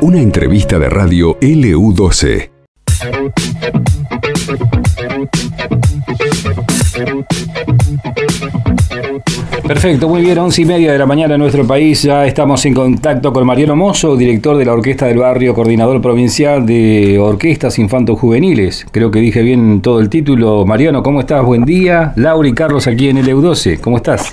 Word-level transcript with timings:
Una 0.00 0.20
entrevista 0.20 0.78
de 0.78 0.88
radio 0.88 1.38
LU12. 1.40 2.50
Perfecto, 9.66 10.08
muy 10.08 10.22
bien, 10.22 10.36
once 10.38 10.60
y 10.60 10.64
media 10.64 10.92
de 10.92 10.98
la 10.98 11.06
mañana 11.06 11.34
en 11.34 11.40
nuestro 11.40 11.66
país. 11.66 12.02
Ya 12.02 12.26
estamos 12.26 12.66
en 12.66 12.74
contacto 12.74 13.32
con 13.32 13.46
Mariano 13.46 13.74
Mozo, 13.74 14.16
director 14.16 14.56
de 14.56 14.64
la 14.64 14.72
Orquesta 14.72 15.06
del 15.06 15.18
Barrio, 15.18 15.54
coordinador 15.54 16.02
provincial 16.02 16.66
de 16.66 17.18
Orquestas 17.18 17.78
Infantos 17.78 18.18
Juveniles. 18.18 18.84
Creo 18.90 19.10
que 19.10 19.20
dije 19.20 19.40
bien 19.42 19.80
todo 19.80 20.00
el 20.00 20.08
título. 20.08 20.66
Mariano, 20.66 21.02
¿cómo 21.02 21.20
estás? 21.20 21.44
Buen 21.44 21.64
día. 21.64 22.12
Laura 22.16 22.48
y 22.48 22.52
Carlos 22.52 22.86
aquí 22.86 23.08
en 23.08 23.18
el 23.18 23.28
EU12. 23.28 23.80
¿Cómo 23.80 23.96
estás? 23.96 24.32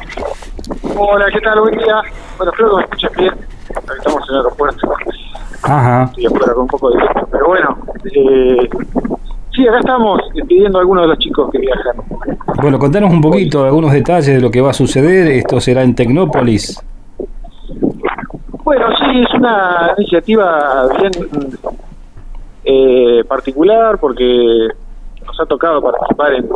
Hola, 1.02 1.28
¿qué 1.32 1.40
tal? 1.40 1.62
Buen 1.62 1.78
día. 1.78 2.02
Bueno, 2.38 2.52
creo 2.52 2.70
que 2.72 2.76
me 2.76 2.82
escuchas 2.82 3.12
bien. 3.16 3.34
Estamos 3.70 4.22
en 4.28 4.36
el 4.36 4.36
aeropuerto. 4.36 4.94
Ajá. 5.64 6.04
Estoy 6.04 6.26
afuera 6.26 6.54
con 6.54 6.62
un 6.64 6.68
poco 6.68 6.90
de 6.90 6.98
viento. 6.98 7.28
Pero 7.32 7.48
bueno, 7.48 7.78
eh, 8.04 8.70
sí, 9.56 9.66
acá 9.66 9.80
estamos 9.80 10.22
despidiendo 10.34 10.78
a 10.78 10.82
algunos 10.82 11.04
de 11.04 11.08
los 11.08 11.18
chicos 11.20 11.50
que 11.52 11.60
viajan. 11.60 11.96
Bueno, 12.62 12.78
contanos 12.78 13.12
un 13.12 13.22
poquito, 13.22 13.64
algunos 13.64 13.94
detalles 13.94 14.28
de 14.28 14.42
lo 14.42 14.52
que 14.52 14.60
va 14.60 14.72
a 14.72 14.74
suceder. 14.74 15.28
Esto 15.32 15.62
será 15.62 15.84
en 15.84 15.96
Tecnópolis. 15.96 16.84
Bueno, 18.66 18.88
sí, 18.98 19.22
es 19.22 19.34
una 19.36 19.94
iniciativa 19.98 20.86
bien 21.00 21.12
eh, 22.66 23.24
particular 23.24 23.98
porque 24.00 24.68
nos 25.26 25.40
ha 25.40 25.46
tocado 25.46 25.82
participar 25.82 26.34
en, 26.34 26.50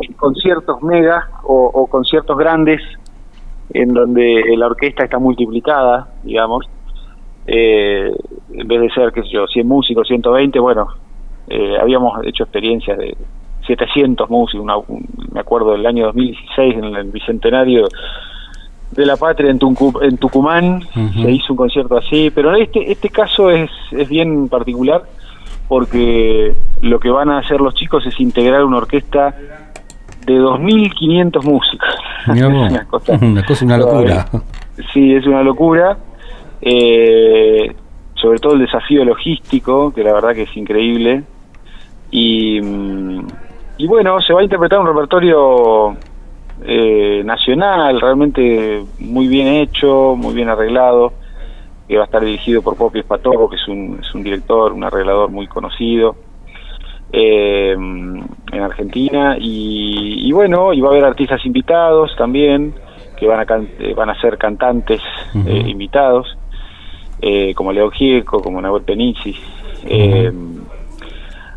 en 0.00 0.12
conciertos 0.14 0.82
mega 0.82 1.28
o, 1.44 1.66
o 1.66 1.86
conciertos 1.86 2.38
grandes 2.38 2.80
en 3.72 3.92
donde 3.94 4.42
la 4.56 4.66
orquesta 4.66 5.04
está 5.04 5.18
multiplicada, 5.18 6.08
digamos. 6.22 6.66
Eh, 7.46 8.12
en 8.52 8.68
vez 8.68 8.80
de 8.80 8.90
ser, 8.90 9.12
qué 9.12 9.22
sé 9.22 9.28
yo, 9.30 9.46
100 9.46 9.66
músicos, 9.66 10.06
120, 10.08 10.58
bueno, 10.60 10.88
eh, 11.48 11.76
habíamos 11.80 12.24
hecho 12.26 12.44
experiencias 12.44 12.98
de 12.98 13.16
700 13.66 14.28
músicos, 14.30 14.62
una- 14.64 14.76
un- 14.76 15.06
me 15.32 15.40
acuerdo 15.40 15.72
del 15.72 15.86
año 15.86 16.06
2016 16.06 16.74
en 16.76 16.84
el 16.84 17.10
Bicentenario 17.10 17.88
de 18.92 19.06
la 19.06 19.16
Patria 19.16 19.50
en, 19.50 19.58
Tuncu- 19.58 20.02
en 20.02 20.16
Tucumán, 20.18 20.82
se 21.22 21.30
hizo 21.30 21.52
un 21.52 21.56
concierto 21.56 21.96
así, 21.96 22.30
pero 22.34 22.54
este, 22.56 22.90
este 22.90 23.08
caso 23.08 23.50
es, 23.50 23.70
es 23.92 24.08
bien 24.08 24.48
particular 24.48 25.02
porque 25.68 26.54
lo 26.82 26.98
que 26.98 27.10
van 27.10 27.30
a 27.30 27.38
hacer 27.38 27.60
los 27.60 27.74
chicos 27.74 28.04
es 28.06 28.18
integrar 28.20 28.64
una 28.64 28.78
orquesta 28.78 29.34
de 30.34 30.40
2.500 30.40 31.42
músicos. 31.44 31.88
Mirá 32.28 32.48
vos. 32.52 32.68
Una 32.70 32.84
cosa- 32.86 33.18
Una 33.20 33.44
cosa, 33.44 33.64
una 33.64 33.78
locura. 33.78 34.26
Sí, 34.92 35.14
es 35.14 35.26
una 35.26 35.42
locura. 35.42 35.96
Eh, 36.62 37.74
sobre 38.14 38.38
todo 38.38 38.54
el 38.54 38.60
desafío 38.60 39.04
logístico, 39.04 39.92
que 39.92 40.02
la 40.04 40.12
verdad 40.12 40.34
que 40.34 40.42
es 40.42 40.56
increíble. 40.56 41.22
Y, 42.10 42.60
mm, 42.60 43.26
y 43.78 43.86
bueno, 43.86 44.20
se 44.20 44.32
va 44.34 44.40
a 44.40 44.42
interpretar 44.44 44.78
un 44.80 44.86
repertorio 44.88 45.96
eh, 46.64 47.22
nacional, 47.24 47.98
realmente 48.00 48.82
muy 48.98 49.26
bien 49.28 49.46
hecho, 49.48 50.14
muy 50.16 50.34
bien 50.34 50.48
arreglado, 50.50 51.14
que 51.88 51.96
va 51.96 52.02
a 52.02 52.04
estar 52.04 52.22
dirigido 52.22 52.60
por 52.62 52.76
Popi 52.76 52.98
Espatoco, 53.00 53.48
que 53.48 53.56
es 53.56 53.66
un, 53.68 53.98
es 54.02 54.14
un 54.14 54.22
director, 54.22 54.72
un 54.72 54.84
arreglador 54.84 55.30
muy 55.30 55.46
conocido 55.46 56.14
eh, 57.12 57.72
en 57.72 58.60
Argentina. 58.62 59.36
Y, 59.38 60.28
y 60.28 60.32
bueno, 60.32 60.72
y 60.72 60.80
va 60.80 60.88
a 60.88 60.90
haber 60.92 61.04
artistas 61.04 61.44
invitados 61.46 62.14
también, 62.16 62.74
que 63.16 63.26
van 63.26 63.40
a, 63.40 63.44
can- 63.46 63.68
eh, 63.78 63.94
van 63.94 64.10
a 64.10 64.20
ser 64.20 64.38
cantantes 64.38 65.00
eh, 65.46 65.64
invitados, 65.66 66.36
eh, 67.20 67.52
como 67.54 67.72
Leo 67.72 67.90
Gieco, 67.90 68.40
como 68.40 68.60
Nahuel 68.60 68.82
Penici. 68.84 69.34
Eh, 69.86 70.32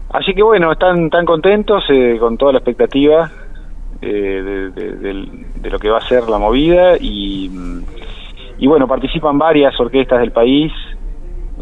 así 0.10 0.34
que 0.34 0.44
bueno, 0.44 0.72
están 0.72 1.10
tan 1.10 1.26
contentos 1.26 1.84
eh, 1.90 2.18
con 2.20 2.38
toda 2.38 2.54
la 2.54 2.60
expectativa 2.60 3.32
eh, 4.02 4.70
de, 4.76 4.96
de- 4.96 5.70
lo 5.70 5.80
que 5.80 5.90
va 5.90 5.98
a 6.00 6.08
ser 6.08 6.28
la 6.30 6.38
movida 6.38 6.98
y, 7.00 7.50
y 8.60 8.68
bueno, 8.68 8.86
participan 8.88 9.38
varias 9.38 9.80
orquestas 9.80 10.20
del 10.20 10.32
país 10.32 10.72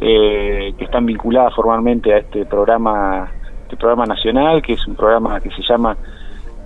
eh, 0.02 0.74
que 0.78 0.84
están 0.86 1.06
vinculadas 1.06 1.54
formalmente 1.54 2.14
a 2.14 2.18
este 2.18 2.46
programa, 2.46 3.30
este 3.72 3.78
programa 3.78 4.06
nacional, 4.06 4.62
que 4.62 4.74
es 4.74 4.86
un 4.86 4.96
programa 4.96 5.40
que 5.40 5.50
se 5.52 5.62
llama 5.62 5.96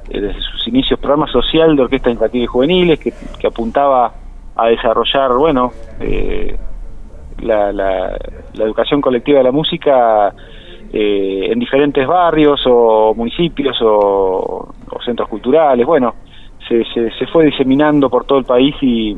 eh, 0.09 0.19
desde 0.19 0.41
sus 0.41 0.67
inicios 0.67 0.99
programa 0.99 1.27
social 1.27 1.75
de 1.75 1.83
orquestas 1.83 2.13
infantiles 2.13 2.45
y 2.45 2.47
juveniles 2.47 2.99
que, 2.99 3.13
apuntaba 3.47 4.11
a 4.55 4.67
desarrollar, 4.67 5.31
bueno, 5.33 5.71
eh, 5.99 6.57
la, 7.41 7.71
la, 7.71 8.17
la 8.53 8.63
educación 8.63 9.01
colectiva 9.01 9.37
de 9.37 9.43
la 9.43 9.51
música 9.51 10.33
eh, 10.91 11.51
en 11.51 11.59
diferentes 11.59 12.07
barrios 12.07 12.61
o 12.65 13.13
municipios 13.15 13.77
o, 13.81 14.73
centros 15.05 15.29
culturales. 15.29 15.85
Bueno, 15.85 16.15
se, 16.67 16.83
se, 16.85 17.27
fue 17.27 17.45
diseminando 17.45 18.09
por 18.09 18.25
todo 18.25 18.39
el 18.39 18.45
país 18.45 18.75
y, 18.81 19.15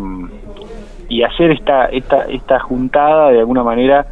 y 1.08 1.24
hacer 1.24 1.52
esta, 1.52 1.86
esta, 1.86 2.26
esta 2.26 2.60
juntada 2.60 3.30
de 3.30 3.40
alguna 3.40 3.64
manera 3.64 4.06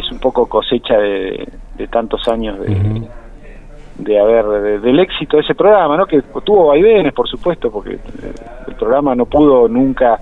es 0.00 0.10
un 0.10 0.18
poco 0.18 0.48
cosecha 0.48 0.98
de, 0.98 1.46
de 1.82 1.88
tantos 1.88 2.26
años 2.28 2.58
de, 2.60 3.02
de 3.98 4.20
haber 4.20 4.44
de- 4.46 4.78
del 4.80 4.98
éxito 5.00 5.36
de 5.36 5.42
ese 5.42 5.54
programa, 5.54 5.96
¿no? 5.96 6.06
Que 6.06 6.22
tuvo 6.44 6.68
vaivenes, 6.68 7.12
por 7.12 7.28
supuesto, 7.28 7.70
porque 7.70 7.94
eh, 7.94 8.00
el 8.68 8.74
programa 8.74 9.14
no 9.14 9.26
pudo 9.26 9.68
nunca 9.68 10.18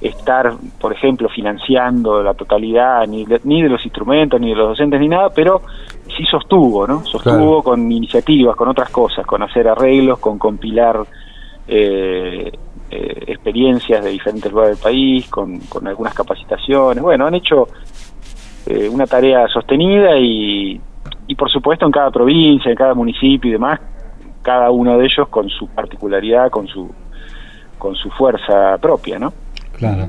estar, 0.00 0.52
por 0.80 0.92
ejemplo, 0.92 1.28
financiando 1.28 2.22
la 2.22 2.32
totalidad 2.32 3.06
ni 3.06 3.24
de, 3.26 3.38
ni 3.44 3.62
de 3.62 3.68
los 3.68 3.84
instrumentos, 3.84 4.40
ni 4.40 4.48
de 4.48 4.54
los 4.56 4.68
docentes, 4.70 4.98
ni 4.98 5.08
nada, 5.08 5.28
pero 5.34 5.60
sí 6.16 6.24
sostuvo, 6.24 6.86
¿no? 6.86 7.04
Sostuvo 7.04 7.60
Claro. 7.60 7.62
con 7.62 7.92
iniciativas, 7.92 8.56
con 8.56 8.68
otras 8.68 8.88
cosas, 8.90 9.26
con 9.26 9.42
hacer 9.42 9.68
arreglos, 9.68 10.18
con 10.18 10.38
compilar 10.38 11.00
eh, 11.68 12.50
eh, 12.90 13.24
experiencias 13.26 14.02
de 14.02 14.10
diferentes 14.10 14.50
lugares 14.50 14.76
del 14.78 14.82
país, 14.82 15.28
con, 15.28 15.58
con 15.68 15.86
algunas 15.86 16.14
capacitaciones. 16.14 17.02
Bueno, 17.02 17.26
han 17.26 17.34
hecho 17.34 17.68
eh, 18.66 18.88
una 18.88 19.06
tarea 19.06 19.46
sostenida 19.48 20.16
y, 20.16 20.80
y 21.30 21.34
por 21.36 21.48
supuesto 21.48 21.86
en 21.86 21.92
cada 21.92 22.10
provincia, 22.10 22.70
en 22.70 22.76
cada 22.76 22.92
municipio 22.94 23.48
y 23.50 23.52
demás, 23.52 23.78
cada 24.42 24.70
uno 24.70 24.98
de 24.98 25.04
ellos 25.04 25.28
con 25.28 25.48
su 25.48 25.68
particularidad, 25.68 26.50
con 26.50 26.66
su 26.66 26.90
con 27.78 27.94
su 27.94 28.10
fuerza 28.10 28.76
propia, 28.78 29.18
¿no? 29.18 29.32
Claro. 29.78 30.08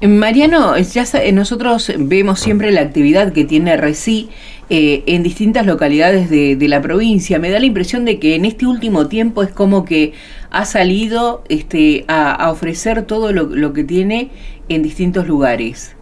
Mariano, 0.00 0.76
ya 0.78 1.04
sa- 1.06 1.22
eh, 1.22 1.32
nosotros 1.32 1.92
vemos 1.98 2.40
siempre 2.40 2.72
la 2.72 2.80
actividad 2.80 3.32
que 3.32 3.44
tiene 3.44 3.76
RECI 3.76 4.28
eh, 4.70 5.02
en 5.06 5.22
distintas 5.22 5.66
localidades 5.66 6.28
de, 6.30 6.56
de 6.56 6.68
la 6.68 6.80
provincia. 6.82 7.38
Me 7.38 7.50
da 7.50 7.58
la 7.60 7.66
impresión 7.66 8.04
de 8.04 8.18
que 8.18 8.34
en 8.34 8.44
este 8.44 8.66
último 8.66 9.06
tiempo 9.08 9.42
es 9.42 9.50
como 9.52 9.84
que 9.84 10.12
ha 10.50 10.64
salido 10.64 11.42
este, 11.48 12.04
a, 12.08 12.32
a 12.32 12.50
ofrecer 12.50 13.04
todo 13.06 13.32
lo, 13.32 13.44
lo 13.44 13.72
que 13.72 13.84
tiene 13.84 14.30
en 14.68 14.82
distintos 14.82 15.26
lugares. 15.28 15.93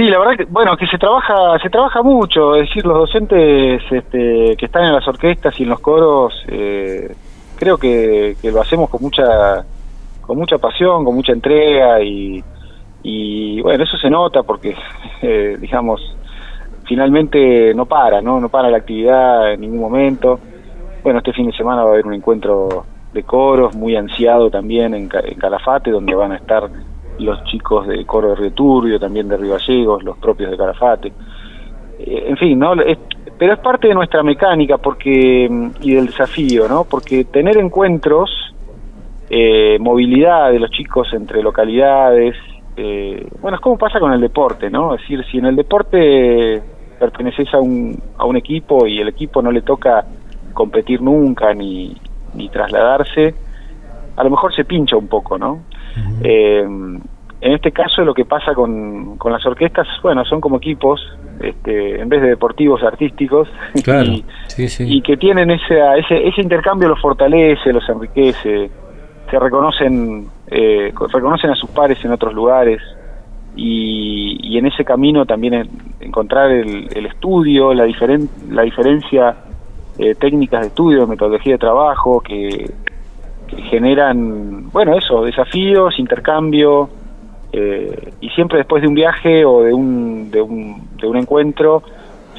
Sí, 0.00 0.08
la 0.08 0.18
verdad 0.18 0.34
que 0.38 0.44
bueno 0.44 0.78
que 0.78 0.86
se 0.86 0.96
trabaja 0.96 1.58
se 1.62 1.68
trabaja 1.68 2.02
mucho, 2.02 2.54
es 2.54 2.68
decir, 2.68 2.86
los 2.86 3.00
docentes 3.00 3.82
este, 3.90 4.56
que 4.56 4.64
están 4.64 4.84
en 4.84 4.94
las 4.94 5.06
orquestas 5.06 5.60
y 5.60 5.64
en 5.64 5.68
los 5.68 5.80
coros, 5.80 6.42
eh, 6.48 7.14
creo 7.58 7.76
que, 7.76 8.34
lo 8.44 8.62
hacemos 8.62 8.88
con 8.88 9.02
mucha 9.02 9.62
con 10.22 10.38
mucha 10.38 10.56
pasión, 10.56 11.04
con 11.04 11.14
mucha 11.14 11.32
entrega 11.32 12.00
y, 12.00 12.42
y 13.02 13.60
bueno 13.60 13.84
eso 13.84 13.98
se 13.98 14.08
nota 14.08 14.42
porque 14.42 14.74
eh, 15.20 15.58
digamos 15.60 16.00
finalmente 16.86 17.74
no 17.74 17.84
para, 17.84 18.22
no 18.22 18.40
no 18.40 18.48
para 18.48 18.70
la 18.70 18.78
actividad 18.78 19.52
en 19.52 19.60
ningún 19.60 19.80
momento. 19.80 20.40
Bueno, 21.02 21.18
este 21.18 21.34
fin 21.34 21.44
de 21.44 21.52
semana 21.52 21.82
va 21.82 21.90
a 21.90 21.92
haber 21.92 22.06
un 22.06 22.14
encuentro 22.14 22.86
de 23.12 23.22
coros 23.22 23.76
muy 23.76 23.96
ansiado 23.96 24.48
también 24.48 24.94
en 24.94 25.08
Calafate, 25.08 25.90
donde 25.90 26.14
van 26.14 26.32
a 26.32 26.36
estar 26.36 26.70
los 27.20 27.42
chicos 27.44 27.86
del 27.86 28.04
coro 28.06 28.30
de 28.30 28.34
Río 28.36 28.52
Turbio, 28.52 28.98
también 28.98 29.28
de 29.28 29.36
Río 29.36 29.52
Gallegos, 29.52 30.02
los 30.02 30.16
propios 30.18 30.50
de 30.50 30.56
Calafate. 30.56 31.12
Eh, 31.98 32.24
en 32.28 32.36
fin, 32.36 32.58
¿no? 32.58 32.74
Es- 32.74 32.98
pero 33.38 33.54
es 33.54 33.58
parte 33.60 33.88
de 33.88 33.94
nuestra 33.94 34.22
mecánica 34.22 34.76
porque 34.78 35.48
mm, 35.50 35.68
y 35.82 35.94
del 35.94 36.06
desafío, 36.06 36.68
¿no? 36.68 36.84
Porque 36.84 37.24
tener 37.24 37.56
encuentros, 37.58 38.30
eh, 39.30 39.78
movilidad 39.80 40.50
de 40.50 40.58
los 40.58 40.70
chicos 40.70 41.08
entre 41.14 41.42
localidades, 41.42 42.34
eh, 42.76 43.26
bueno, 43.40 43.56
es 43.56 43.60
como 43.62 43.78
pasa 43.78 43.98
con 44.00 44.12
el 44.12 44.20
deporte, 44.20 44.70
¿no? 44.70 44.94
Es 44.94 45.00
decir, 45.02 45.24
si 45.30 45.38
en 45.38 45.46
el 45.46 45.56
deporte 45.56 46.62
perteneces 46.98 47.52
a 47.54 47.58
un, 47.58 47.98
a 48.18 48.24
un 48.26 48.36
equipo 48.36 48.86
y 48.86 49.00
el 49.00 49.08
equipo 49.08 49.40
no 49.40 49.50
le 49.50 49.62
toca 49.62 50.04
competir 50.52 51.00
nunca 51.00 51.54
ni, 51.54 51.96
ni 52.34 52.48
trasladarse, 52.50 53.34
a 54.16 54.24
lo 54.24 54.30
mejor 54.30 54.54
se 54.54 54.64
pincha 54.64 54.96
un 54.96 55.08
poco, 55.08 55.38
¿no? 55.38 55.60
Eh, 56.22 56.64
en 57.40 57.52
este 57.52 57.72
caso 57.72 58.02
lo 58.02 58.14
que 58.14 58.24
pasa 58.24 58.54
con, 58.54 59.16
con 59.16 59.32
las 59.32 59.44
orquestas, 59.46 59.86
bueno, 60.02 60.24
son 60.24 60.40
como 60.40 60.58
equipos, 60.58 61.00
este, 61.40 62.00
en 62.00 62.08
vez 62.08 62.20
de 62.20 62.28
deportivos, 62.28 62.82
artísticos, 62.82 63.48
Claro. 63.82 64.10
y, 64.10 64.24
Sí, 64.48 64.68
sí. 64.68 64.84
y 64.86 65.00
que 65.02 65.16
tienen 65.16 65.50
ese, 65.50 65.78
ese, 65.98 66.28
ese 66.28 66.42
intercambio 66.42 66.88
los 66.88 67.00
fortalece, 67.00 67.72
los 67.72 67.88
enriquece. 67.88 68.70
se 69.30 69.38
reconocen, 69.38 70.26
eh, 70.48 70.92
reconocen 71.12 71.50
a 71.50 71.54
sus 71.54 71.70
pares 71.70 72.04
en 72.04 72.10
otros 72.12 72.34
lugares 72.34 72.82
y, 73.56 74.58
en 74.58 74.66
ese 74.66 74.84
camino 74.84 75.24
también 75.24 75.68
encontrar 76.00 76.50
el, 76.50 77.06
estudio, 77.06 77.72
la, 77.72 77.84
diferen, 77.84 78.28
la 78.50 78.62
diferencia 78.62 79.36
eh, 79.98 80.14
técnicas 80.14 80.62
de 80.62 80.66
estudio, 80.68 81.06
metodología 81.06 81.54
de 81.54 81.58
trabajo 81.58 82.20
que, 82.20 82.70
generan, 83.68 84.70
bueno, 84.70 84.96
eso, 84.96 85.24
desafíos, 85.24 85.98
intercambio, 85.98 86.88
eh, 87.52 88.12
y 88.20 88.28
siempre 88.30 88.58
después 88.58 88.82
de 88.82 88.88
un 88.88 88.94
viaje 88.94 89.44
o 89.44 89.62
de 89.62 89.72
un, 89.72 90.30
de 90.30 90.40
un, 90.40 90.88
de 91.00 91.06
un 91.06 91.16
encuentro 91.16 91.82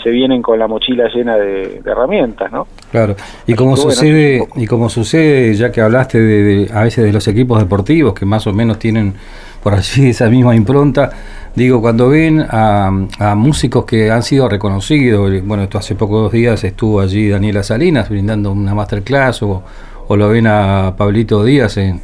se 0.02 0.10
vienen 0.10 0.42
con 0.42 0.58
la 0.58 0.68
mochila 0.68 1.08
llena 1.14 1.38
de, 1.38 1.82
herramientas, 1.86 2.52
¿no? 2.52 2.68
Claro, 2.92 3.16
y 3.46 3.54
como 3.54 3.78
sucede, 3.78 4.48
y 4.56 4.66
como 4.66 4.90
sucede, 4.90 5.54
ya 5.54 5.72
que 5.72 5.82
hablaste 5.82 6.20
de, 6.20 6.72
a 6.74 6.84
veces 6.84 7.04
de 7.04 7.14
los 7.14 7.28
equipos 7.28 7.60
deportivos 7.60 8.14
que 8.14 8.26
más 8.26 8.48
o 8.48 8.54
menos 8.54 8.80
tienen 8.80 9.14
por 9.62 9.74
allí 9.74 10.10
esa 10.10 10.30
misma 10.30 10.56
impronta, 10.56 11.12
digo, 11.56 11.82
cuando 11.82 12.10
ven 12.10 12.44
a, 12.50 12.90
músicos 13.36 13.86
que 13.86 14.10
han 14.10 14.24
sido 14.24 14.50
reconocidos, 14.50 15.30
bueno, 15.46 15.64
esto 15.64 15.78
hace 15.78 15.96
pocos 15.96 16.32
días 16.32 16.64
estuvo 16.64 17.00
allí 17.00 17.30
Daniela 17.30 17.62
Salinas 17.62 18.10
brindando 18.10 18.52
una 18.52 18.74
masterclass 18.74 19.44
o, 19.44 19.64
o 20.08 20.16
lo 20.16 20.30
ven 20.30 20.48
a 20.48 20.96
Pablito 20.98 21.44
Díaz 21.44 21.78
en, 21.78 22.02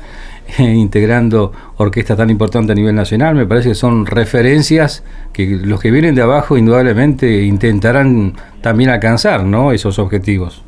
integrando 0.60 1.52
orquesta 1.78 2.16
tan 2.16 2.30
importante 2.30 2.72
a 2.72 2.76
nivel 2.76 2.96
nacional, 2.96 3.36
me 3.36 3.46
parece 3.46 3.70
que 3.70 3.76
son 3.76 4.06
referencias 4.06 5.04
que 5.34 5.46
los 5.46 5.82
que 5.82 5.92
vienen 5.92 6.16
de 6.16 6.22
abajo 6.22 6.58
indudablemente 6.58 7.44
intentarán 7.44 8.34
también 8.62 8.90
alcanzar, 8.90 9.44
¿no? 9.44 9.72
Esos 9.72 10.00
objetivos. 10.00 10.64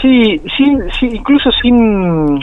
Sí, 0.00 0.40
sí, 0.56 1.06
incluso 1.06 1.50
sin, 1.62 2.40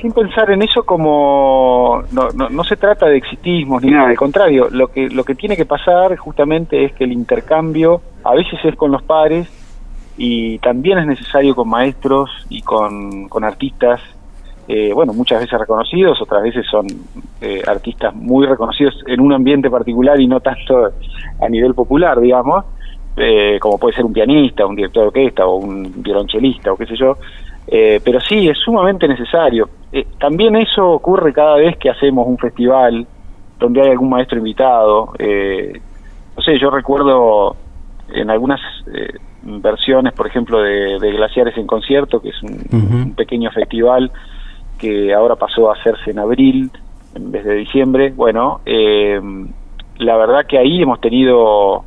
sin 0.00 0.12
pensar 0.12 0.50
en 0.50 0.62
eso 0.62 0.82
como 0.84 2.02
no, 2.10 2.30
no, 2.30 2.48
no 2.48 2.64
se 2.64 2.76
trata 2.76 3.06
de 3.06 3.18
exitismos 3.18 3.82
ni 3.82 3.90
nada, 3.90 4.08
al 4.08 4.16
contrario, 4.16 4.68
lo 4.70 4.88
que 4.88 5.10
lo 5.10 5.22
que 5.22 5.34
tiene 5.34 5.56
que 5.56 5.66
pasar 5.66 6.16
justamente 6.16 6.86
es 6.86 6.92
que 6.94 7.04
el 7.04 7.12
intercambio 7.12 8.00
a 8.24 8.34
veces 8.34 8.58
es 8.64 8.76
con 8.76 8.92
los 8.92 9.02
pares 9.02 9.46
y 10.16 10.58
también 10.58 10.98
es 10.98 11.06
necesario 11.06 11.54
con 11.54 11.68
maestros 11.68 12.30
y 12.48 12.62
con, 12.62 13.28
con 13.28 13.44
artistas 13.44 14.00
eh, 14.68 14.92
bueno, 14.94 15.12
muchas 15.12 15.40
veces 15.40 15.58
reconocidos, 15.58 16.20
otras 16.22 16.42
veces 16.42 16.64
son 16.70 16.86
eh, 17.40 17.62
artistas 17.66 18.14
muy 18.14 18.46
reconocidos 18.46 18.94
en 19.06 19.20
un 19.20 19.32
ambiente 19.32 19.68
particular 19.68 20.20
y 20.20 20.28
no 20.28 20.40
tanto 20.40 20.90
a 21.40 21.48
nivel 21.48 21.74
popular, 21.74 22.20
digamos, 22.20 22.64
eh, 23.16 23.58
como 23.60 23.76
puede 23.78 23.96
ser 23.96 24.04
un 24.04 24.12
pianista, 24.12 24.64
un 24.64 24.76
director 24.76 25.02
de 25.02 25.06
orquesta 25.08 25.46
o 25.46 25.56
un 25.56 26.02
violonchelista 26.02 26.72
o 26.72 26.76
qué 26.76 26.86
sé 26.86 26.96
yo, 26.96 27.16
pero 28.04 28.20
sí, 28.20 28.48
es 28.48 28.58
sumamente 28.58 29.06
necesario. 29.08 29.68
también 30.18 30.56
eso 30.56 30.90
ocurre 30.90 31.32
cada 31.32 31.56
vez 31.56 31.76
que 31.78 31.90
hacemos 31.90 32.26
un 32.26 32.36
festival 32.36 33.06
donde 33.58 33.80
hay 33.80 33.90
algún 33.90 34.10
maestro 34.10 34.38
invitado. 34.38 35.12
no 35.16 36.42
sé, 36.42 36.58
yo 36.58 36.70
recuerdo 36.70 37.56
en 38.12 38.30
algunas 38.30 38.60
versiones, 39.42 40.12
por 40.12 40.26
ejemplo, 40.26 40.60
de, 40.60 40.98
Glaciares 40.98 41.56
en 41.56 41.66
Concierto, 41.66 42.20
que 42.20 42.30
es 42.30 42.42
un 42.42 43.14
pequeño 43.16 43.50
festival 43.52 44.10
que 44.82 45.14
ahora 45.14 45.36
pasó 45.36 45.70
a 45.70 45.74
hacerse 45.74 46.10
en 46.10 46.18
abril 46.18 46.68
en 47.14 47.30
vez 47.30 47.44
de 47.44 47.54
diciembre. 47.54 48.12
Bueno, 48.16 48.60
eh, 48.66 49.20
la 49.98 50.16
verdad 50.16 50.44
que 50.44 50.58
ahí 50.58 50.82
hemos 50.82 51.00
tenido, 51.00 51.84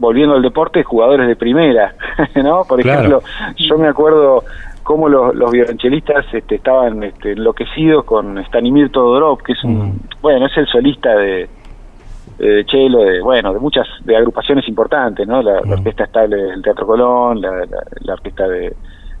volviendo 0.00 0.34
al 0.34 0.42
deporte, 0.42 0.82
jugadores 0.82 1.28
de 1.28 1.36
primera, 1.36 1.94
¿no? 2.34 2.64
Por 2.64 2.80
ejemplo, 2.80 3.22
yo 3.56 3.78
me 3.78 3.86
acuerdo 3.86 4.42
cómo 4.82 5.08
los, 5.08 5.36
los 5.36 5.52
violonchelistas 5.52 6.26
este, 6.32 6.56
estaban 6.56 7.04
este, 7.04 7.32
enloquecidos 7.32 8.04
con 8.04 8.44
Stanimir 8.46 8.90
Todorov, 8.90 9.40
que 9.44 9.52
es 9.52 9.62
un, 9.62 9.78
mm. 9.78 10.00
bueno, 10.20 10.46
es 10.46 10.56
el 10.56 10.66
solista 10.66 11.14
de, 11.14 11.48
de 12.38 12.64
Chelo, 12.66 13.04
de, 13.04 13.20
bueno, 13.20 13.54
de 13.54 13.60
muchas, 13.60 13.86
de 14.04 14.16
agrupaciones 14.16 14.66
importantes, 14.66 15.28
¿no? 15.28 15.42
La, 15.42 15.60
mm. 15.62 15.70
orquesta 15.70 16.04
estable 16.04 16.38
del 16.38 16.60
Teatro 16.60 16.88
Colón, 16.88 17.40
la, 17.40 17.64
la 18.00 18.14
orquesta 18.14 18.48
de 18.48 18.74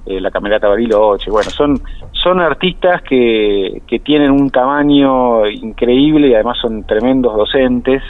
eh, 0.06 0.20
la 0.20 0.30
Camerata 0.30 0.68
Bariloche, 0.68 1.30
bueno, 1.30 1.50
son, 1.50 1.80
son 2.12 2.40
artistas 2.40 3.02
que, 3.02 3.82
que 3.86 3.98
tienen 3.98 4.30
un 4.30 4.48
tamaño 4.48 5.46
increíble 5.46 6.28
y 6.28 6.34
además 6.34 6.56
son 6.62 6.84
tremendos 6.84 7.36
docentes, 7.36 8.02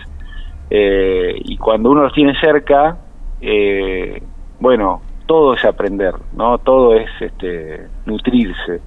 eh, 0.70 1.34
y 1.44 1.56
cuando 1.56 1.90
uno 1.90 2.02
los 2.02 2.12
tiene 2.12 2.38
cerca, 2.40 2.96
eh, 3.40 4.22
bueno, 4.60 5.00
todo 5.26 5.54
es 5.54 5.64
aprender, 5.64 6.14
¿no? 6.36 6.58
Todo 6.58 6.94
es 6.94 7.10
este, 7.20 7.86
nutrirse. 8.06 8.80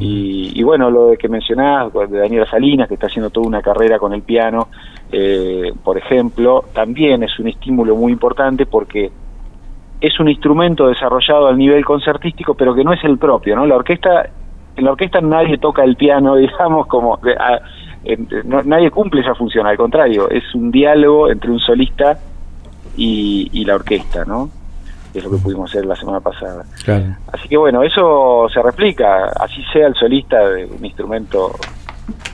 Y, 0.00 0.58
y, 0.58 0.62
bueno, 0.62 0.90
lo 0.90 1.08
de 1.08 1.18
que 1.18 1.28
mencionás, 1.28 1.92
de 1.92 2.18
Daniela 2.18 2.46
Salinas, 2.46 2.88
que 2.88 2.94
está 2.94 3.08
haciendo 3.08 3.28
toda 3.28 3.46
una 3.46 3.60
carrera 3.60 3.98
con 3.98 4.14
el 4.14 4.22
piano, 4.22 4.68
por 5.84 5.98
ejemplo, 5.98 6.64
también 6.72 7.22
es 7.22 7.38
un 7.38 7.48
estímulo 7.48 7.94
muy 7.94 8.10
importante 8.10 8.64
porque 8.64 9.10
es 10.02 10.18
un 10.18 10.28
instrumento 10.28 10.88
desarrollado 10.88 11.46
al 11.46 11.56
nivel 11.56 11.84
concertístico, 11.84 12.54
pero 12.54 12.74
que 12.74 12.82
no 12.82 12.92
es 12.92 13.02
el 13.04 13.18
propio, 13.18 13.54
¿no? 13.54 13.64
La 13.66 13.76
orquesta, 13.76 14.28
en 14.74 14.84
la 14.84 14.90
orquesta 14.90 15.20
nadie 15.20 15.58
toca 15.58 15.84
el 15.84 15.94
piano, 15.94 16.34
digamos, 16.36 16.88
como 16.88 17.20
nadie 18.64 18.90
cumple 18.90 19.20
esa 19.20 19.36
función, 19.36 19.64
al 19.64 19.76
contrario, 19.76 20.28
es 20.28 20.42
un 20.56 20.72
diálogo 20.72 21.30
entre 21.30 21.52
un 21.52 21.60
solista 21.60 22.18
y, 22.96 23.64
la 23.64 23.76
orquesta, 23.76 24.24
¿no? 24.24 24.50
Es 25.14 25.22
lo 25.22 25.30
que 25.30 25.36
pudimos 25.36 25.70
hacer 25.70 25.86
la 25.86 25.94
semana 25.94 26.18
pasada. 26.18 26.64
Así 27.32 27.48
que 27.48 27.56
bueno, 27.56 27.84
eso 27.84 28.48
se 28.52 28.60
replica, 28.60 29.26
así 29.38 29.62
sea 29.72 29.86
el 29.86 29.94
solista 29.94 30.48
de 30.48 30.64
un 30.64 30.84
instrumento 30.84 31.52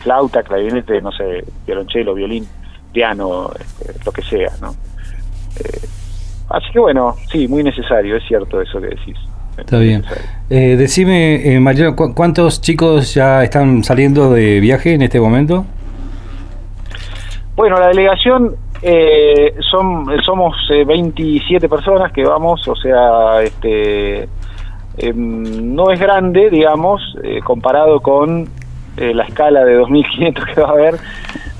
flauta, 0.00 0.43
clarinete, 0.43 1.03
no 1.03 1.12
sé, 1.12 1.44
violonchelo, 1.67 2.14
violín, 2.14 2.47
piano, 2.93 3.50
este, 3.59 3.93
lo 4.06 4.12
que 4.12 4.23
sea, 4.23 4.53
¿no? 4.62 4.71
Eh, 5.61 5.98
Así 6.49 6.71
que 6.73 6.79
bueno, 6.79 7.15
sí, 7.31 7.47
muy 7.47 7.62
necesario, 7.62 8.17
es 8.17 8.25
cierto 8.27 8.61
eso 8.61 8.81
que 8.81 8.89
decís. 8.89 9.17
Está 9.59 9.79
bien. 9.79 10.05
Eh, 10.49 10.77
decime, 10.79 11.55
eh, 11.55 11.61
Mariano, 11.61 11.97
¿cuántos 11.97 12.61
chicos 12.61 13.15
ya 13.15 13.43
están 13.43 13.83
saliendo 13.83 14.33
de 14.33 14.61
viaje 14.61 14.95
en 14.95 15.03
este 15.03 15.21
momento? 15.21 15.67
Bueno, 17.56 17.79
la 17.79 17.89
delegación 17.89 18.55
eh, 18.83 19.55
son 19.69 20.06
somos 20.25 20.55
27 20.87 21.67
eh, 21.67 21.69
personas 21.69 22.12
que 22.12 22.25
vamos, 22.25 22.67
o 22.69 22.77
sea, 22.77 23.43
este 23.43 24.29
em, 24.97 25.75
no 25.75 25.91
es 25.91 25.99
grande, 25.99 26.50
digamos, 26.50 27.03
comparado 27.45 28.00
con 28.00 28.49
la 28.97 29.25
escala 29.25 29.65
de 29.65 29.81
2.500 29.81 30.55
que 30.55 30.61
va 30.61 30.69
a 30.69 30.73
haber, 30.73 30.95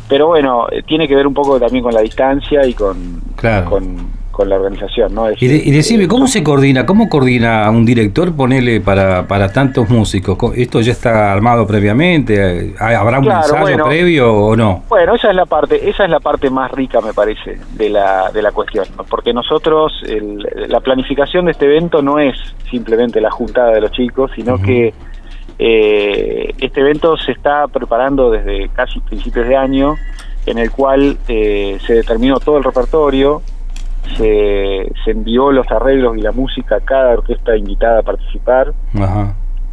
pero 0.08 0.28
bueno, 0.28 0.66
tiene 0.87 1.07
que 1.07 1.14
ver 1.14 1.26
un 1.26 1.35
poco 1.35 1.59
también 1.59 1.85
con 1.85 1.95
la 1.95 2.00
distancia 2.00 2.64
y 2.64 2.75
con, 2.75 3.21
con 3.68 4.07
con 4.38 4.49
la 4.49 4.54
organización. 4.54 5.12
¿no? 5.12 5.33
y, 5.33 5.71
decime, 5.73 6.07
¿cómo 6.07 6.28
se 6.28 6.45
coordina? 6.45 6.87
¿Cómo 6.87 7.09
coordina 7.09 7.64
a 7.64 7.71
un 7.71 7.85
director, 7.85 8.37
ponele, 8.37 8.80
para, 8.80 9.26
para 9.26 9.52
tantos 9.52 9.90
músicos? 9.90 10.38
¿Esto 10.57 10.80
ya 10.80 10.92
está 10.92 11.33
armado 11.33 11.66
previamente? 11.66 12.73
¿Habrá 12.78 13.18
un 13.18 13.28
ensayo 13.28 13.85
previo 13.85 14.33
o 14.33 14.54
no? 14.54 14.85
Bueno, 14.88 15.16
esa 15.16 15.30
es 15.30 15.35
la 15.35 15.45
parte 15.45 15.90
esa 15.90 16.04
es 16.04 16.11
la 16.11 16.21
parte 16.21 16.50
más 16.50 16.71
rica, 16.71 17.00
me 17.00 17.12
parece, 17.12 17.59
de 17.73 17.90
la, 17.90 18.30
de 18.30 18.40
la 18.40 18.52
cuestión. 18.52 18.85
Porque 19.11 19.33
nosotros, 19.33 19.92
la 20.68 20.78
planificación 20.78 21.47
de 21.47 21.50
este 21.50 21.64
evento 21.64 22.00
no 22.00 22.21
es 22.21 22.37
simplemente 22.71 23.21
la 23.21 23.33
juntada 23.33 23.73
de 23.73 23.80
los 23.80 23.90
chicos, 23.90 24.30
sino 24.37 24.62
que 24.62 24.95
eh, 25.59 26.54
este 26.61 26.80
evento 26.80 27.16
se 27.16 27.33
está 27.33 27.66
preparando 27.66 28.30
desde 28.30 28.68
casi 28.68 29.00
principios 29.00 29.49
de 29.49 29.57
año, 29.57 29.97
en 30.47 30.59
el 30.59 30.71
cual 30.71 31.18
eh, 31.26 31.78
se 31.85 31.95
determinó 31.95 32.38
todo 32.38 32.59
el 32.59 32.62
repertorio, 32.62 33.42
se, 34.16 34.90
se 35.04 35.10
envió 35.10 35.52
los 35.52 35.70
arreglos 35.70 36.16
y 36.16 36.20
la 36.20 36.32
música 36.32 36.76
a 36.76 36.80
cada 36.80 37.14
orquesta 37.14 37.56
invitada 37.56 38.00
a 38.00 38.02
participar, 38.02 38.72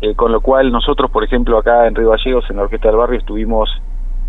eh, 0.01 0.15
con 0.15 0.31
lo 0.31 0.41
cual 0.41 0.71
nosotros, 0.71 1.09
por 1.11 1.23
ejemplo, 1.23 1.57
acá 1.57 1.87
en 1.87 1.95
Río 1.95 2.11
Gallegos, 2.11 2.45
en 2.49 2.57
la 2.57 2.63
Orquesta 2.63 2.89
del 2.89 2.97
Barrio, 2.97 3.19
estuvimos 3.19 3.69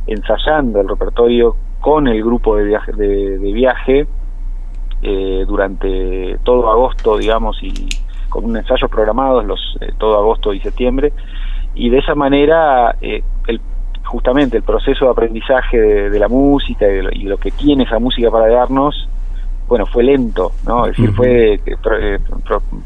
ensayando 0.06 0.80
el 0.80 0.88
repertorio 0.88 1.56
con 1.80 2.06
el 2.08 2.22
grupo 2.22 2.56
de 2.56 2.64
viaje, 2.64 2.92
de, 2.92 3.38
viaje 3.38 4.06
eh, 5.02 5.44
durante 5.46 6.38
todo 6.44 6.70
agosto, 6.70 7.16
digamos, 7.16 7.58
y 7.62 7.88
con 8.28 8.44
un 8.44 8.56
ensayo 8.56 8.88
programados 8.88 9.44
los, 9.44 9.78
eh, 9.80 9.92
todo 9.98 10.18
agosto 10.18 10.52
y 10.52 10.60
septiembre, 10.60 11.12
y 11.74 11.90
de 11.90 11.98
esa 11.98 12.14
manera 12.14 12.96
el, 13.00 13.60
justamente 14.04 14.56
el 14.56 14.62
proceso 14.62 15.04
de 15.04 15.10
aprendizaje 15.10 15.78
de, 15.78 16.18
la 16.18 16.28
música 16.28 16.86
y, 16.86 17.20
y, 17.20 17.24
lo 17.24 17.36
que 17.38 17.50
tiene 17.50 17.84
esa 17.84 17.98
música 17.98 18.30
para 18.30 18.48
darnos 18.48 19.08
bueno, 19.68 19.86
fue 19.86 20.04
lento, 20.04 20.52
¿no? 20.66 20.86
Es 20.86 20.96
decir, 20.96 21.12
fue 21.14 21.54
eh, 21.54 21.60
eh, 21.66 22.18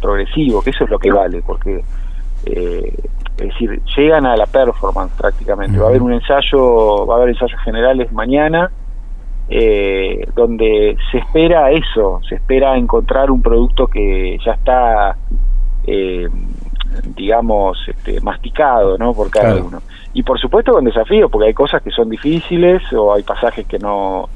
progresivo, 0.00 0.62
que 0.62 0.70
eso 0.70 0.84
es 0.84 0.90
lo 0.90 0.99
que 0.99 1.10
vale, 1.12 1.42
porque, 1.46 1.84
eh, 2.46 2.94
es 3.37 3.49
decir, 3.49 3.82
llegan 3.96 4.26
a 4.26 4.37
la 4.37 4.46
performance 4.46 5.12
prácticamente. 5.16 5.78
Va 5.78 5.87
a 5.87 5.88
haber 5.88 6.02
un 6.02 6.12
ensayo, 6.12 7.06
va 7.06 7.14
a 7.14 7.16
haber 7.18 7.30
ensayos 7.30 7.60
generales 7.62 8.12
mañana, 8.12 8.70
donde 10.37 10.96
se 11.10 11.18
espera 11.18 11.72
eso, 11.72 12.20
se 12.28 12.37
espera 12.37 12.76
encontrar 12.76 13.30
un 13.30 13.42
producto 13.42 13.88
que 13.88 14.38
ya 14.44 14.52
está 14.52 15.16
digamos, 17.16 17.78
este, 17.88 18.20
masticado, 18.20 18.99
¿no? 18.99 19.12
Por 19.12 19.30
cada 19.30 19.56
uno. 19.56 19.80
Y 20.12 20.22
por 20.22 20.38
supuesto 20.38 20.72
con 20.72 20.84
desafíos, 20.84 21.30
porque 21.30 21.49
hay 21.49 21.54
cosas 21.54 21.82
que 21.82 21.90
son 21.90 22.08
difíciles 22.10 22.82
o 22.92 23.14
hay 23.14 23.22
pasajes 23.22 23.66
que 23.66 23.78
no, 23.78 24.28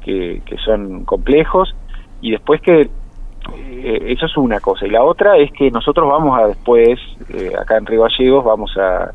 que, 0.00 0.42
que 0.44 0.56
son 0.58 1.04
complejos 1.04 1.74
y 2.20 2.32
después 2.32 2.60
que 2.60 2.82
eh, 2.82 4.04
eso 4.06 4.26
es 4.26 4.36
una 4.36 4.60
cosa. 4.60 4.86
Y 4.86 4.90
la 4.90 5.02
otra 5.02 5.36
es 5.36 5.50
que 5.52 5.70
nosotros 5.70 6.08
vamos 6.08 6.38
a 6.38 6.46
después, 6.46 6.98
eh, 7.30 7.52
acá 7.58 7.78
en 7.78 7.86
Río 7.86 8.02
Gallegos, 8.02 8.44
vamos 8.44 8.76
a, 8.76 9.12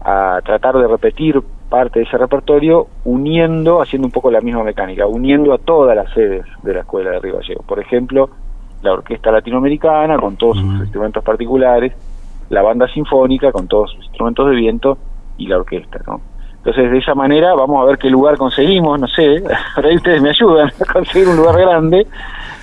a 0.00 0.40
tratar 0.42 0.76
de 0.76 0.86
repetir 0.86 1.40
parte 1.68 1.98
de 1.98 2.04
ese 2.04 2.16
repertorio 2.16 2.86
uniendo, 3.04 3.82
haciendo 3.82 4.06
un 4.06 4.12
poco 4.12 4.30
la 4.30 4.40
misma 4.40 4.62
mecánica, 4.62 5.06
uniendo 5.06 5.52
a 5.52 5.58
todas 5.58 5.96
las 5.96 6.12
sedes 6.12 6.44
de 6.62 6.74
la 6.74 6.80
Escuela 6.80 7.10
de 7.10 7.20
Río 7.20 7.38
Gallegos. 7.38 7.64
Por 7.64 7.80
ejemplo, 7.80 8.30
la 8.82 8.92
Orquesta 8.92 9.30
Latinoamericana 9.32 10.16
con 10.18 10.36
todos 10.36 10.58
sus 10.58 10.80
instrumentos 10.80 11.24
particulares, 11.24 11.92
la 12.50 12.62
Banda 12.62 12.86
Sinfónica 12.88 13.50
con 13.50 13.66
todos 13.66 13.90
sus 13.92 14.04
instrumentos 14.04 14.48
de 14.48 14.54
viento 14.54 14.98
y 15.38 15.48
la 15.48 15.56
orquesta, 15.56 16.00
¿no? 16.06 16.20
Entonces, 16.66 16.90
de 16.90 16.98
esa 16.98 17.14
manera 17.14 17.54
vamos 17.54 17.80
a 17.80 17.84
ver 17.84 17.96
qué 17.96 18.10
lugar 18.10 18.36
conseguimos, 18.36 18.98
no 18.98 19.06
sé, 19.06 19.40
por 19.76 19.86
ahí 19.86 19.94
ustedes 19.94 20.20
me 20.20 20.30
ayudan 20.30 20.68
a 20.68 20.92
conseguir 20.92 21.28
un 21.28 21.36
lugar 21.36 21.60
grande 21.60 22.08